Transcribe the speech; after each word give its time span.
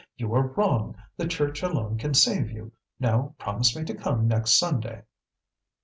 You 0.17 0.33
are 0.33 0.47
wrong, 0.47 0.95
the 1.15 1.27
Church 1.27 1.61
alone 1.61 1.99
can 1.99 2.15
save 2.15 2.49
you. 2.49 2.71
Now 2.99 3.35
promise 3.37 3.75
me 3.77 3.83
to 3.83 3.93
come 3.93 4.27
next 4.27 4.53
Sunday." 4.57 5.03